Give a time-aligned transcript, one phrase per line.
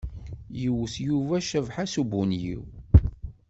[0.61, 2.63] Yewwet Yuba Cabḥa s ubunyiw.